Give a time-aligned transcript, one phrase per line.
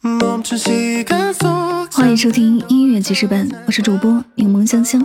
[0.00, 0.16] 欢
[2.08, 5.04] 迎收听音乐记事本，我是主播柠檬香香。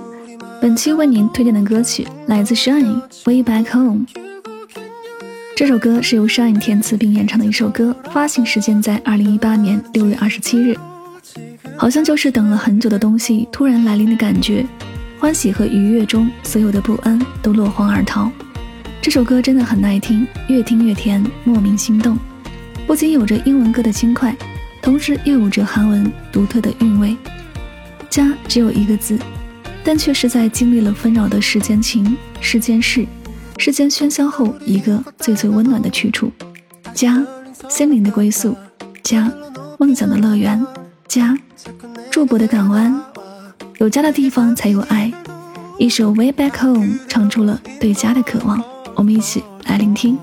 [0.62, 4.06] 本期为您推荐的歌曲来自 Shine《Way Back Home》。
[5.56, 10.78] 这首歌是由 Shine 填词并演唱的一首歌，发行时间在二零一八年六月二十七日。
[11.76, 14.64] 好像就是等了很久的东西突然来临的感觉，
[15.20, 18.32] 欢喜和愉悦中，所有的不安都落荒而逃。
[19.02, 22.16] 这首歌真的很耐听，越听越甜，莫名心动。
[22.86, 24.36] 不仅有着英文歌的轻快，
[24.84, 27.16] 同时又有着韩文独特的韵味。
[28.10, 29.18] 家只有一个字，
[29.82, 33.08] 但却是在经历了纷扰的世间情、世间事、
[33.58, 36.30] 世间喧嚣后，一个最最温暖的去处。
[36.94, 37.26] 家，
[37.70, 38.52] 心灵的归宿；
[39.02, 39.32] 家，
[39.80, 40.60] 梦想的乐园；
[41.08, 41.36] 家，
[42.12, 43.02] 驻泊的港湾。
[43.80, 45.12] 有家的地方才有爱。
[45.80, 48.62] 一首《Way Back Home》唱出了对家的渴望。
[48.96, 50.20] 我们一起来聆听。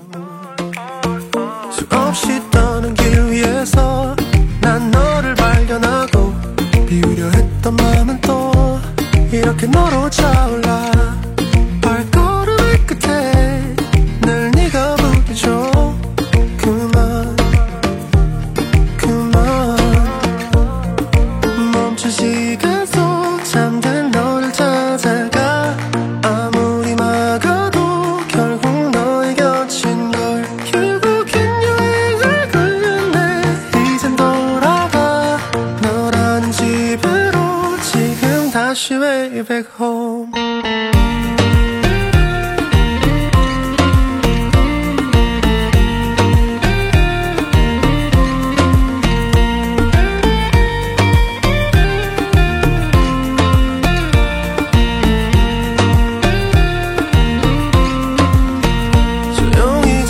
[38.71, 40.31] 다시 way back home?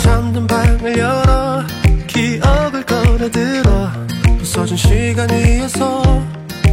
[0.00, 1.64] 잠든 방을 열어.
[2.06, 3.90] 기억을 걸어들어.
[4.38, 6.02] 부서진 시간 위에서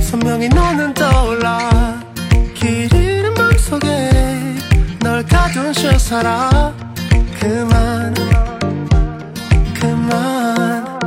[0.01, 1.68] 선명히 너는 떠올라
[5.29, 6.73] 가둔 채 살아
[7.39, 8.13] 그만
[9.79, 10.99] 그만.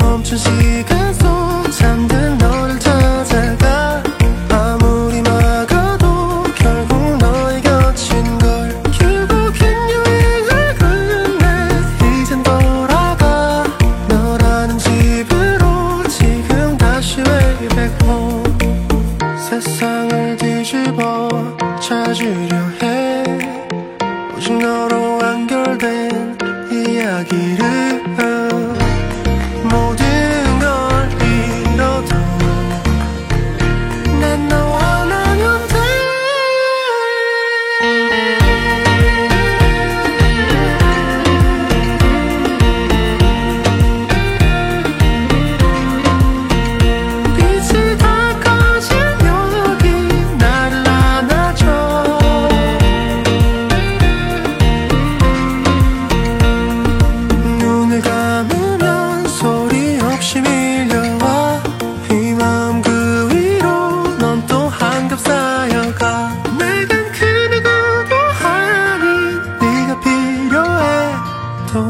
[0.00, 4.02] 멈춘 시간 속 잠든 너를 찾아가.
[4.50, 8.82] 아무리 막아도 결국 너의 곁인 걸.
[8.92, 13.64] 결국엔 여행을 끝내 이젠 돌아가.
[14.08, 18.42] 너라는 집으로 지금 다시 way back home
[19.38, 21.27] 세상을 뒤집어
[22.08, 23.22] 찾으려 해.
[24.34, 26.38] 오직 너로 완결된
[26.72, 28.02] 이야기를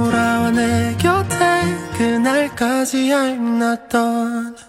[0.09, 1.37] 돌아와 내 곁에
[1.99, 3.13] 그날까지
[3.91, 4.68] done